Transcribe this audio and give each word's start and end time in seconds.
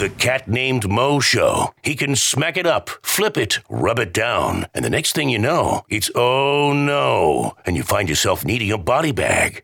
The 0.00 0.08
cat 0.08 0.48
named 0.48 0.88
Moe 0.88 1.20
Show. 1.20 1.74
He 1.82 1.94
can 1.94 2.16
smack 2.16 2.56
it 2.56 2.66
up, 2.66 2.88
flip 3.02 3.36
it, 3.36 3.58
rub 3.68 3.98
it 3.98 4.14
down, 4.14 4.66
and 4.72 4.82
the 4.82 4.88
next 4.88 5.14
thing 5.14 5.28
you 5.28 5.38
know, 5.38 5.82
it's 5.90 6.10
oh 6.14 6.72
no, 6.72 7.54
and 7.66 7.76
you 7.76 7.82
find 7.82 8.08
yourself 8.08 8.42
needing 8.42 8.72
a 8.72 8.78
body 8.78 9.12
bag. 9.12 9.62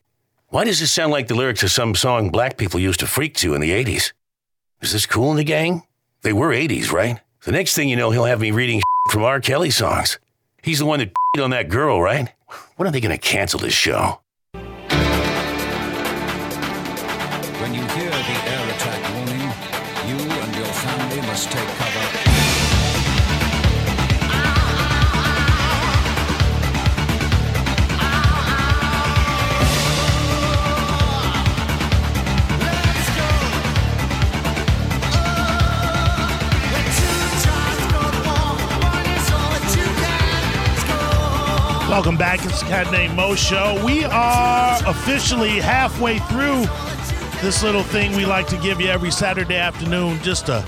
Why 0.49 0.64
does 0.64 0.79
this 0.79 0.93
sound 0.93 1.11
like 1.11 1.29
the 1.29 1.35
lyrics 1.35 1.62
of 1.62 1.71
some 1.71 1.95
song 1.95 2.29
black 2.29 2.59
people 2.59 2.79
used 2.79 3.01
to 3.01 3.07
freak 3.07 3.35
to 3.37 3.54
in 3.54 3.62
the 3.62 3.71
80s? 3.71 4.12
Is 4.83 4.93
this 4.93 5.07
Kool 5.07 5.30
and 5.30 5.38
the 5.38 5.45
Gang? 5.45 5.85
They 6.21 6.35
were 6.35 6.51
80s, 6.51 6.93
right? 6.93 7.19
The 7.45 7.53
next 7.53 7.73
thing 7.73 7.89
you 7.89 7.97
know, 7.97 8.11
he'll 8.11 8.25
have 8.25 8.43
me 8.43 8.51
reading 8.51 8.83
from 9.11 9.23
R. 9.23 9.41
Kelly 9.41 9.71
songs. 9.71 10.19
He's 10.63 10.81
the 10.81 10.85
one 10.85 10.99
that 10.99 11.13
on 11.41 11.49
that 11.49 11.71
girl, 11.71 12.03
right? 12.03 12.29
When 12.77 12.87
are 12.87 12.93
they 12.93 13.01
going 13.01 13.19
to 13.19 13.27
cancel 13.27 13.59
this 13.59 13.73
show? 13.73 14.21
When 14.53 14.63
you 17.73 17.80
hear 17.80 18.11
the 18.11 18.43
air 18.51 18.66
must 21.37 21.51
take 21.51 21.69
cover. 21.69 22.01
Welcome 41.91 42.16
back. 42.16 42.43
It's 42.47 42.63
the 42.63 42.66
Cat 42.66 43.15
Moe 43.15 43.35
Show. 43.35 43.85
We 43.85 44.07
are 44.07 44.79
officially 44.87 45.61
halfway 45.61 46.19
through 46.19 46.63
this 47.43 47.63
little 47.63 47.83
thing 47.83 48.16
we 48.16 48.25
like 48.25 48.47
to 48.47 48.57
give 48.57 48.80
you 48.80 48.89
every 48.89 49.11
Saturday 49.11 49.57
afternoon. 49.57 50.19
Just 50.23 50.49
a 50.49 50.65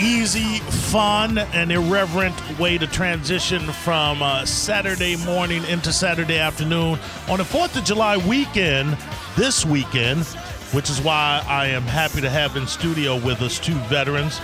easy, 0.00 0.58
fun, 0.58 1.38
and 1.38 1.70
irreverent 1.70 2.34
way 2.58 2.78
to 2.78 2.86
transition 2.86 3.60
from 3.72 4.22
uh, 4.22 4.44
Saturday 4.44 5.16
morning 5.24 5.64
into 5.64 5.92
Saturday 5.92 6.38
afternoon 6.38 6.98
on 7.28 7.38
the 7.38 7.44
4th 7.44 7.76
of 7.76 7.84
July 7.84 8.16
weekend, 8.16 8.96
this 9.36 9.64
weekend, 9.64 10.24
which 10.72 10.90
is 10.90 11.00
why 11.00 11.44
I 11.46 11.66
am 11.66 11.82
happy 11.82 12.20
to 12.20 12.30
have 12.30 12.56
in 12.56 12.66
studio 12.66 13.16
with 13.24 13.42
us 13.42 13.58
two 13.58 13.74
veterans 13.88 14.40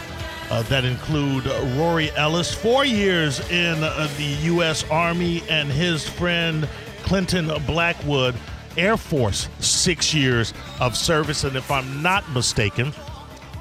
uh, 0.50 0.62
that 0.64 0.84
include 0.84 1.46
Rory 1.76 2.10
Ellis, 2.12 2.52
four 2.52 2.84
years 2.84 3.40
in 3.50 3.82
uh, 3.82 4.08
the 4.16 4.36
U.S. 4.44 4.88
Army, 4.90 5.42
and 5.48 5.70
his 5.70 6.08
friend 6.08 6.68
Clinton 7.02 7.50
Blackwood, 7.66 8.34
Air 8.76 8.96
Force, 8.96 9.48
six 9.60 10.12
years 10.12 10.54
of 10.80 10.96
service. 10.96 11.44
And 11.44 11.56
if 11.56 11.70
I'm 11.70 12.02
not 12.02 12.28
mistaken, 12.32 12.92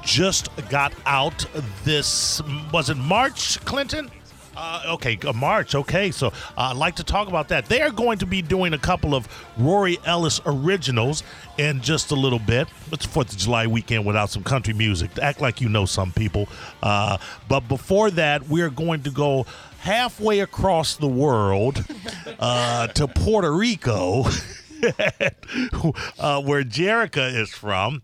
just 0.02 0.48
got 0.68 0.92
out 1.06 1.44
this, 1.84 2.42
was 2.72 2.90
it 2.90 2.96
March, 2.96 3.62
Clinton? 3.64 4.10
Uh, 4.56 4.82
okay, 4.88 5.18
uh, 5.26 5.32
March. 5.32 5.74
Okay, 5.74 6.10
so 6.10 6.26
uh, 6.26 6.32
I'd 6.58 6.76
like 6.76 6.96
to 6.96 7.04
talk 7.04 7.28
about 7.28 7.48
that. 7.48 7.64
They 7.66 7.80
are 7.80 7.90
going 7.90 8.18
to 8.18 8.26
be 8.26 8.42
doing 8.42 8.74
a 8.74 8.78
couple 8.78 9.14
of 9.14 9.26
Rory 9.56 9.98
Ellis 10.04 10.38
originals 10.44 11.22
in 11.56 11.80
just 11.80 12.10
a 12.10 12.14
little 12.14 12.38
bit. 12.38 12.68
It's 12.92 13.06
Fourth 13.06 13.32
of 13.32 13.38
July 13.38 13.66
weekend 13.66 14.04
without 14.04 14.28
some 14.28 14.42
country 14.42 14.74
music. 14.74 15.12
Act 15.18 15.40
like 15.40 15.62
you 15.62 15.70
know 15.70 15.86
some 15.86 16.12
people. 16.12 16.46
Uh, 16.82 17.16
but 17.48 17.60
before 17.68 18.10
that, 18.10 18.48
we're 18.48 18.68
going 18.68 19.02
to 19.04 19.10
go 19.10 19.46
halfway 19.78 20.40
across 20.40 20.96
the 20.96 21.08
world 21.08 21.82
uh, 22.38 22.88
to 22.88 23.08
Puerto 23.08 23.52
Rico, 23.52 24.24
uh, 26.18 26.42
where 26.42 26.64
Jerrica 26.64 27.34
is 27.34 27.48
from 27.48 28.02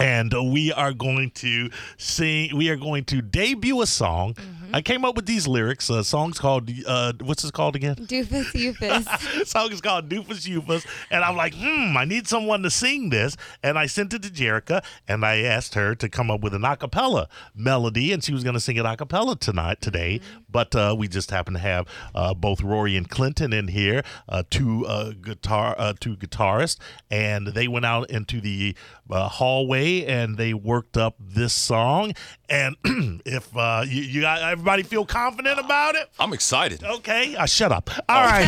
and 0.00 0.34
we 0.52 0.72
are 0.72 0.92
going 0.92 1.30
to 1.30 1.70
sing 1.96 2.56
we 2.56 2.68
are 2.70 2.76
going 2.76 3.04
to 3.04 3.20
debut 3.20 3.80
a 3.82 3.86
song 3.86 4.34
mm-hmm. 4.34 4.59
I 4.72 4.82
came 4.82 5.04
up 5.04 5.16
with 5.16 5.26
these 5.26 5.46
lyrics. 5.48 5.90
A 5.90 6.04
song's 6.04 6.38
called 6.38 6.70
uh, 6.86 7.12
what's 7.20 7.42
this 7.42 7.50
called 7.50 7.76
again? 7.76 7.96
Doofus 7.96 8.54
Eufus. 8.54 9.48
song 9.48 9.72
is 9.72 9.80
called 9.80 10.08
doofus 10.08 10.46
Eufus, 10.46 10.86
and 11.10 11.24
i'm 11.24 11.36
like 11.36 11.54
hmm 11.54 11.96
i 11.96 12.04
need 12.04 12.26
someone 12.28 12.62
to 12.62 12.70
sing 12.70 13.10
this. 13.10 13.36
And 13.62 13.78
i 13.78 13.86
sent 13.86 14.14
it 14.14 14.22
to 14.22 14.30
jerrica 14.30 14.84
and 15.08 15.24
i 15.24 15.38
asked 15.38 15.74
her 15.74 15.94
to 15.96 16.08
come 16.08 16.30
up 16.30 16.40
with 16.40 16.54
an 16.54 16.62
acapella 16.62 17.26
melody. 17.54 18.12
And 18.12 18.22
she 18.22 18.32
was 18.32 18.44
going 18.44 18.54
to 18.54 18.60
sing 18.60 18.76
it 18.76 18.84
acapella 18.84 19.38
tonight 19.38 19.80
today. 19.80 20.20
Mm-hmm. 20.20 20.40
but 20.50 20.74
uh, 20.74 20.94
we 20.96 21.08
just 21.08 21.30
happen 21.30 21.54
to 21.54 21.60
have 21.60 21.86
uh, 22.14 22.34
both 22.34 22.62
rory 22.62 22.96
and 22.96 23.08
clinton 23.08 23.52
in 23.52 23.68
here 23.68 24.02
uh, 24.28 24.42
two 24.50 24.86
uh, 24.86 25.12
guitar 25.20 25.74
uh, 25.78 25.94
two 25.98 26.16
guitarists. 26.16 26.78
And 27.10 27.48
they 27.48 27.68
went 27.68 27.84
out 27.84 28.10
into 28.10 28.40
the 28.40 28.74
hallway 29.08 30.04
and 30.04 30.36
they 30.36 30.54
worked 30.54 30.96
up 30.96 31.16
this 31.18 31.52
song. 31.52 32.12
And 32.48 32.76
if 33.24 33.56
uh, 33.56 33.84
you, 33.86 34.02
you 34.02 34.20
got 34.20 34.42
everybody 34.60 34.82
feel 34.82 35.06
confident 35.06 35.58
about 35.58 35.94
it, 35.94 36.10
I'm 36.18 36.34
excited. 36.34 36.84
Okay, 36.84 37.34
uh, 37.34 37.46
shut 37.46 37.72
up. 37.72 37.88
All 38.10 38.22
right. 38.22 38.44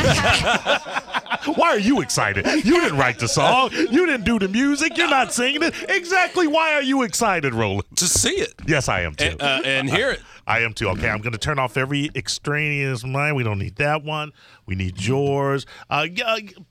why 1.56 1.69
are 1.69 1.78
you 1.78 2.03
excited? 2.03 2.45
You 2.45 2.81
didn't 2.83 2.99
write 2.99 3.19
the 3.19 3.28
song. 3.28 3.71
You 3.73 4.05
didn't 4.06 4.25
do 4.25 4.39
the 4.39 4.49
music. 4.49 4.99
You're 4.99 5.09
not 5.09 5.33
singing 5.33 5.62
it. 5.62 5.75
Exactly. 5.89 6.47
Why 6.47 6.75
are 6.75 6.83
you 6.83 7.03
excited, 7.03 7.55
Roland? 7.55 7.84
To 7.97 8.05
see 8.05 8.34
it. 8.34 8.53
Yes, 8.67 8.91
I 8.91 9.01
am 9.01 9.15
too. 9.15 9.25
And, 9.25 9.43
uh, 9.43 9.62
and 9.65 9.89
hear 9.89 10.11
it. 10.11 10.21
I 10.47 10.61
am 10.61 10.75
too. 10.75 10.89
Okay, 10.91 11.09
I'm 11.09 11.22
going 11.22 11.33
to 11.33 11.39
turn 11.39 11.59
off 11.59 11.78
every 11.78 12.11
extraneous 12.15 13.05
mind. 13.05 13.34
We 13.34 13.43
don't 13.43 13.59
need 13.59 13.77
that 13.77 14.05
one. 14.05 14.33
We 14.67 14.75
need 14.75 15.01
yours. 15.01 15.65
Uh, 15.89 16.09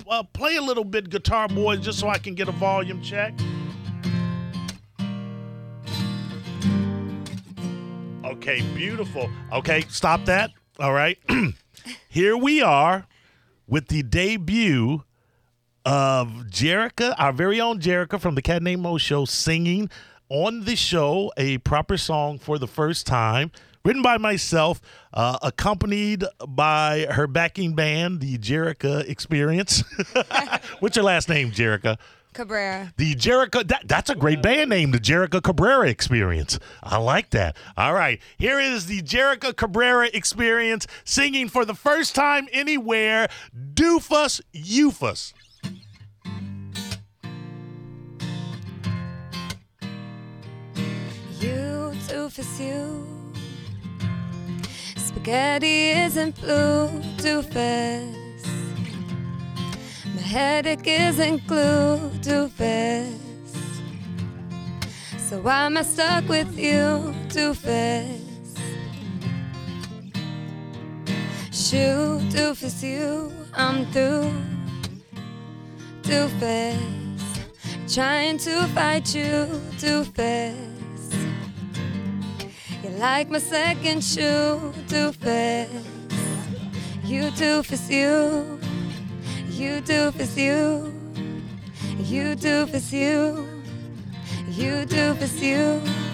uh, 0.07 0.23
play 0.33 0.57
a 0.57 0.61
little 0.61 0.83
bit, 0.83 1.09
Guitar 1.09 1.47
Boy, 1.47 1.77
just 1.77 1.97
so 1.97 2.09
I 2.09 2.19
can 2.19 2.35
get 2.35 2.47
a 2.47 2.51
volume 2.51 3.01
check. 3.01 3.33
Okay, 8.41 8.63
beautiful. 8.73 9.29
Okay, 9.53 9.81
stop 9.87 10.25
that. 10.25 10.49
All 10.79 10.93
right. 10.93 11.15
Here 12.09 12.35
we 12.35 12.59
are 12.59 13.05
with 13.67 13.89
the 13.89 14.01
debut 14.01 15.03
of 15.85 16.27
Jerrica, 16.49 17.13
our 17.19 17.33
very 17.33 17.61
own 17.61 17.79
Jerrica 17.79 18.19
from 18.19 18.33
the 18.33 18.41
Cat 18.41 18.63
Named 18.63 18.81
Moe 18.81 18.97
Show, 18.97 19.25
singing 19.25 19.91
on 20.31 20.63
the 20.63 20.77
show 20.77 21.29
a 21.35 21.57
proper 21.59 21.97
song 21.97 22.39
for 22.39 22.57
the 22.57 22.67
first 22.67 23.05
time. 23.05 23.51
Written 23.83 24.01
by 24.01 24.17
myself, 24.17 24.79
uh, 25.13 25.39
accompanied 25.41 26.23
by 26.47 27.07
her 27.09 27.27
backing 27.27 27.73
band, 27.73 28.21
the 28.21 28.37
Jerrica 28.37 29.07
Experience. 29.09 29.83
What's 30.79 30.95
your 30.95 31.03
last 31.03 31.27
name, 31.27 31.51
Jerrica? 31.51 31.97
Cabrera. 32.33 32.93
The 32.95 33.13
Jerrica, 33.15 33.67
that, 33.67 33.87
that's 33.87 34.09
a 34.09 34.15
great 34.15 34.41
band 34.41 34.69
name, 34.69 34.91
the 34.91 34.99
Jerrica 34.99 35.43
Cabrera 35.43 35.89
Experience. 35.89 36.59
I 36.81 36.97
like 36.97 37.31
that. 37.31 37.57
All 37.75 37.93
right, 37.93 38.21
here 38.37 38.59
is 38.59 38.85
the 38.85 39.01
Jerrica 39.01 39.53
Cabrera 39.53 40.09
Experience 40.13 40.87
singing 41.03 41.49
for 41.49 41.65
the 41.65 41.75
first 41.75 42.15
time 42.15 42.47
anywhere, 42.53 43.27
Doofus 43.73 44.39
Eufus. 44.53 45.33
You, 52.37 52.43
doofus, 52.43 52.59
you. 52.59 53.05
Spaghetti 54.95 55.89
isn't 55.89 56.39
blue, 56.39 56.87
doofus 57.17 58.45
My 60.15 60.21
headache 60.21 60.87
isn't 60.87 61.45
glued 61.47 62.23
to 62.23 62.47
fast. 62.47 63.17
So 65.17 65.41
why 65.41 65.65
am 65.65 65.77
I 65.77 65.81
stuck 65.81 66.29
with 66.29 66.57
you 66.57 67.13
too 67.29 67.53
fast? 67.53 68.59
Shoot, 71.51 72.21
doofus, 72.31 72.81
you, 72.83 73.31
I'm 73.53 73.85
through 73.91 74.31
too 76.03 76.27
fast. 76.39 77.93
Trying 77.93 78.37
to 78.39 78.67
fight 78.67 79.13
you. 79.13 79.47
You're 79.79 80.80
like 82.97 83.29
my 83.29 83.39
second 83.39 84.03
shoe 84.03 84.73
too 84.87 85.11
fast. 85.13 85.71
You 87.03 87.23
doofus, 87.31 87.89
you. 87.89 88.59
You 89.49 89.81
doofus, 89.81 90.37
you. 90.37 90.93
You 91.99 92.35
doofus, 92.35 92.91
you. 92.91 93.47
You 94.49 94.85
doofus, 94.85 95.41
you. 95.41 96.10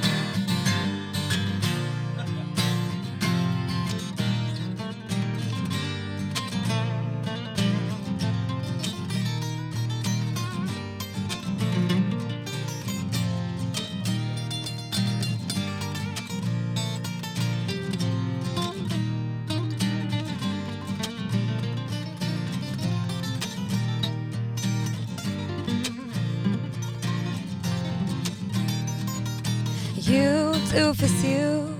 Doofus 30.72 31.24
you. 31.24 31.74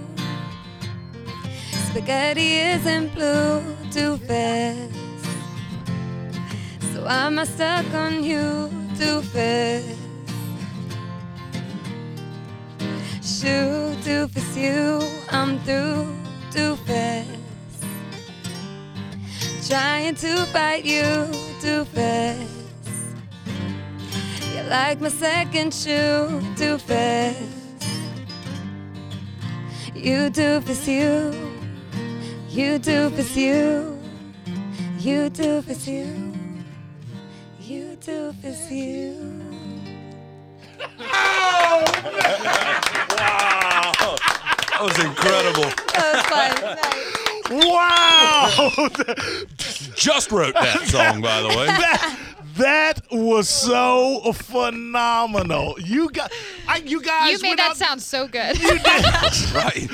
Spaghetti 1.88 2.58
isn't 2.58 3.14
blue, 3.14 3.62
too 3.92 4.18
fast. 4.18 4.94
So 6.94 7.06
I'm 7.06 7.44
stuck 7.46 7.94
on 7.94 8.24
you, 8.24 8.70
too 8.98 9.22
fast. 9.22 9.86
Shoot, 13.22 13.98
doofus 14.06 14.56
you, 14.56 15.02
I'm 15.32 15.60
through, 15.60 16.08
too 16.52 16.76
fast. 16.88 17.30
Trying 19.68 20.16
to 20.16 20.46
fight 20.54 20.86
you, 20.86 21.30
too 21.62 21.84
fast. 21.86 22.42
You 24.56 24.64
like 24.70 25.02
my 25.02 25.10
second 25.10 25.74
shoe, 25.74 26.42
too 26.56 26.78
fast. 26.78 27.57
You 29.98 30.30
doofus 30.30 30.88
you, 30.88 31.34
you 32.50 32.78
doofus 32.80 33.36
you, 33.36 34.00
you 35.00 35.30
doofus 35.32 35.88
you, 35.88 36.34
you 37.60 37.98
doofus 38.00 38.72
you. 38.72 39.42
Wow! 43.10 44.16
That 44.70 44.82
was 44.82 45.00
incredible. 45.00 45.64
That 45.94 46.14
was 46.14 46.26
fun. 46.30 47.68
Wow. 47.68 48.70
Just 49.96 50.32
wrote 50.32 50.54
that 50.54 50.88
song, 50.88 51.22
by 51.22 51.42
the 51.42 51.48
way. 51.50 52.18
that, 52.58 52.96
that 53.10 53.12
was 53.12 53.50
so 53.50 54.32
phenomenal. 54.34 55.76
You 55.80 56.10
got, 56.10 56.32
I, 56.68 56.78
you 56.78 57.02
guys. 57.02 57.32
You 57.32 57.40
made 57.42 57.60
that 57.60 57.72
out- 57.72 57.78
sound 57.78 58.02
so 58.02 58.28
good. 58.28 58.58
You 58.62 58.70
did, 58.80 58.84
right. 59.54 59.88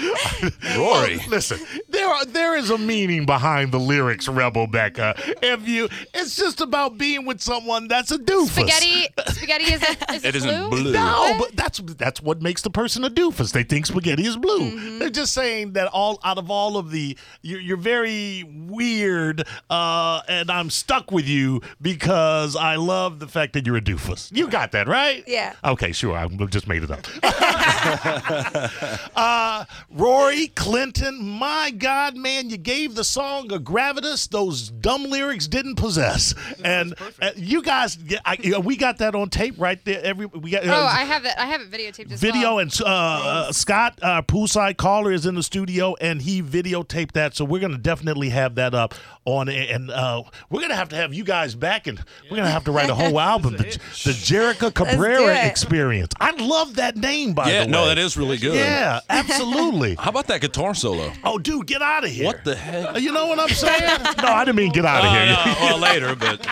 Rory. 0.78 1.20
Listen, 1.28 1.60
there 2.04 2.12
are 2.14 2.26
there 2.26 2.58
is 2.58 2.70
a 2.70 2.78
meaning 2.78 3.26
behind 3.26 3.72
the 3.72 3.80
lyrics, 3.80 4.28
Rebel 4.28 4.68
Becca. 4.68 5.16
If 5.42 5.68
you, 5.68 5.88
it's 6.14 6.36
just 6.36 6.60
about 6.60 6.98
being 6.98 7.26
with 7.26 7.42
someone 7.42 7.88
that's 7.88 8.12
a 8.12 8.18
doofus. 8.18 8.50
spaghetti, 8.50 9.08
spaghetti 9.28 9.74
isn't, 9.74 10.12
is 10.12 10.26
It 10.26 10.36
isn't 10.36 10.70
blue? 10.70 10.82
blue. 10.82 10.92
No, 10.92 11.36
but 11.40 11.56
that's 11.56 11.80
that's 11.80 12.22
what 12.22 12.42
makes 12.42 12.62
the 12.62 12.70
person 12.70 13.04
a 13.06 13.10
doofus. 13.10 13.54
They 13.54 13.64
think 13.64 13.86
spaghetti 13.86 14.26
is 14.26 14.36
blue. 14.36 14.72
Mm-hmm. 14.72 15.00
They're 15.00 15.10
just 15.10 15.34
saying 15.34 15.74
that 15.74 15.88
all 15.88 16.20
out 16.24 16.38
of 16.38 16.52
all 16.52 16.78
of 16.78 16.92
the 16.92 17.18
you're, 17.42 17.62
you're 17.62 17.78
very 17.78 18.44
weird, 18.68 19.48
uh, 19.70 20.22
and 20.28 20.52
I'm 20.52 20.70
stuck 20.70 21.12
with 21.12 21.28
you 21.28 21.62
because 21.82 22.56
I 22.56 22.76
love 22.76 23.20
the 23.20 23.28
fact 23.28 23.54
that 23.54 23.66
you're 23.66 23.78
a 23.78 23.82
doofus. 23.82 24.36
You 24.36 24.50
got 24.50 24.74
that 24.74 24.88
right? 24.88 25.24
Yeah. 25.26 25.54
Okay, 25.64 25.94
sure. 25.94 26.18
I 26.18 26.28
just 26.28 26.68
made 26.68 26.84
it 26.84 26.92
up. 26.92 27.08
uh, 29.16 29.66
Rory 29.90 30.48
Clinton, 30.48 31.24
my 31.24 31.72
God, 31.72 31.93
man, 32.16 32.50
you 32.50 32.58
gave 32.58 32.96
the 32.96 33.04
song 33.04 33.52
a 33.52 33.60
gravitas 33.60 34.30
those 34.30 34.70
dumb 34.70 35.04
lyrics 35.06 35.48
didn't 35.48 35.76
possess, 35.76 36.34
and 36.64 36.94
uh, 37.22 37.32
you 37.36 37.62
guys, 37.62 37.98
yeah, 38.08 38.20
I, 38.26 38.58
we 38.64 38.76
got 38.78 38.98
that 39.00 39.16
on 39.16 39.30
tape 39.30 39.56
right 39.58 39.84
there. 39.86 40.02
Every 40.04 40.26
we 40.26 40.52
got. 40.52 40.66
Oh, 40.66 40.72
I 40.86 41.04
have 41.04 41.26
it. 41.26 41.34
I 41.38 41.46
have 41.48 41.62
it 41.62 41.70
videotaped 41.72 42.12
as 42.12 42.20
video 42.20 42.56
well. 42.56 42.60
and 42.60 42.82
uh, 42.82 42.86
uh, 42.86 43.52
Scott 43.52 44.00
uh, 44.02 44.22
Poolside 44.22 44.78
Caller 44.78 45.12
is 45.12 45.26
in 45.26 45.36
the 45.36 45.44
studio 45.44 45.96
and 46.02 46.22
he 46.22 46.42
videotaped 46.42 47.12
that 47.14 47.36
so 47.36 47.46
we're 47.46 47.60
gonna 47.62 47.78
definitely 47.78 48.30
have 48.30 48.56
that 48.56 48.74
up 48.74 48.94
on 49.26 49.48
and 49.50 49.92
uh, 49.92 50.24
we're 50.50 50.62
gonna 50.62 50.76
have 50.76 50.90
to 50.90 50.96
have 50.96 51.14
you 51.14 51.24
guys 51.24 51.54
back 51.56 51.88
and 51.88 52.04
we're 52.30 52.38
gonna 52.38 52.50
have 52.50 52.64
to 52.66 52.72
write 52.72 52.90
a 52.90 52.96
whole 52.96 53.20
album 53.34 53.54
the, 53.54 53.64
the 53.64 54.12
Jerrica 54.12 54.74
Cabrera 54.74 55.46
experience 55.46 56.14
I 56.20 56.32
love 56.32 56.76
that 56.76 56.96
name 56.98 57.34
by 57.34 57.50
Yeah, 57.50 57.60
the 57.62 57.66
way 57.68 57.72
no, 57.72 57.86
that 57.88 57.98
is 57.98 58.18
really 58.18 58.38
good. 58.38 58.56
yeah 58.56 59.00
absolutely 59.10 59.96
How 60.00 60.10
about 60.10 60.28
that 60.28 60.42
guitar 60.42 60.74
solo? 60.74 61.12
oh 61.24 61.38
dude 61.38 61.68
get 61.68 61.82
out 61.84 62.04
of 62.04 62.10
here 62.10 62.26
What 62.26 62.44
the 62.44 62.56
heck? 62.56 63.00
you 63.00 63.12
know 63.12 63.28
what 63.28 63.40
I'm 63.40 63.50
saying 63.50 63.82
no 64.18 64.28
I 64.28 64.46
didn't 64.46 64.58
mean 64.58 64.72
get 64.72 64.86
out 64.86 65.04
of 65.06 65.12
Oh, 65.12 65.14
here 65.14 65.26
no, 65.28 65.56
well, 65.62 65.78
later, 65.80 66.16
but 66.16 66.48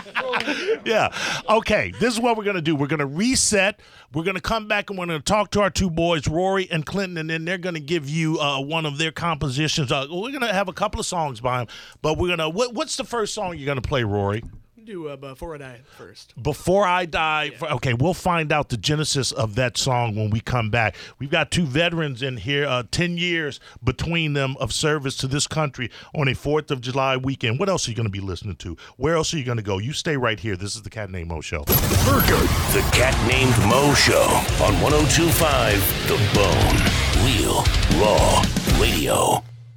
yeah. 0.85 1.13
Okay. 1.49 1.91
This 1.99 2.13
is 2.13 2.19
what 2.19 2.37
we're 2.37 2.43
gonna 2.43 2.61
do. 2.61 2.75
We're 2.75 2.87
gonna 2.87 3.05
reset. 3.05 3.79
We're 4.13 4.23
gonna 4.23 4.41
come 4.41 4.67
back 4.67 4.89
and 4.89 4.99
we're 4.99 5.05
gonna 5.05 5.19
talk 5.19 5.51
to 5.51 5.61
our 5.61 5.69
two 5.69 5.89
boys, 5.89 6.27
Rory 6.27 6.67
and 6.71 6.85
Clinton, 6.85 7.17
and 7.17 7.29
then 7.29 7.45
they're 7.45 7.57
gonna 7.57 7.79
give 7.79 8.09
you 8.09 8.39
uh, 8.39 8.59
one 8.61 8.85
of 8.85 8.97
their 8.97 9.11
compositions. 9.11 9.91
Uh, 9.91 10.07
we're 10.09 10.31
gonna 10.31 10.53
have 10.53 10.67
a 10.67 10.73
couple 10.73 10.99
of 10.99 11.05
songs 11.05 11.39
by 11.41 11.59
them, 11.59 11.67
but 12.01 12.17
we're 12.17 12.29
gonna. 12.29 12.49
What, 12.49 12.73
what's 12.73 12.97
the 12.97 13.03
first 13.03 13.33
song 13.33 13.57
you're 13.57 13.65
gonna 13.67 13.81
play, 13.81 14.03
Rory? 14.03 14.43
Do 14.85 15.09
uh, 15.09 15.15
before 15.15 15.53
I 15.55 15.57
die 15.59 15.79
first. 15.97 16.33
Before 16.41 16.87
I 16.87 17.05
die. 17.05 17.51
Okay, 17.61 17.93
we'll 17.93 18.13
find 18.13 18.51
out 18.51 18.69
the 18.69 18.77
genesis 18.77 19.31
of 19.31 19.55
that 19.55 19.77
song 19.77 20.15
when 20.15 20.29
we 20.31 20.39
come 20.39 20.69
back. 20.69 20.95
We've 21.19 21.29
got 21.29 21.51
two 21.51 21.65
veterans 21.65 22.23
in 22.23 22.37
here, 22.37 22.65
uh, 22.65 22.83
10 22.89 23.17
years 23.17 23.59
between 23.83 24.33
them 24.33 24.55
of 24.59 24.73
service 24.73 25.15
to 25.17 25.27
this 25.27 25.45
country 25.45 25.91
on 26.15 26.27
a 26.27 26.31
4th 26.31 26.71
of 26.71 26.81
July 26.81 27.15
weekend. 27.17 27.59
What 27.59 27.69
else 27.69 27.87
are 27.87 27.91
you 27.91 27.95
going 27.95 28.07
to 28.07 28.11
be 28.11 28.19
listening 28.19 28.55
to? 28.57 28.75
Where 28.97 29.15
else 29.15 29.33
are 29.33 29.37
you 29.37 29.43
going 29.43 29.57
to 29.57 29.63
go? 29.63 29.77
You 29.77 29.93
stay 29.93 30.17
right 30.17 30.39
here. 30.39 30.55
This 30.55 30.75
is 30.75 30.81
the 30.81 30.89
Cat 30.89 31.11
Named 31.11 31.29
Moe 31.29 31.41
Show. 31.41 31.63
Burger, 32.05 32.41
The 32.73 32.87
Cat 32.91 33.15
Named 33.27 33.55
Moe 33.69 33.93
Show 33.93 34.23
on 34.63 34.81
1025 34.81 36.07
The 36.07 36.17
Bone. 36.33 37.01
Real, 37.23 37.63
raw 38.01 38.43
radio. 38.79 39.50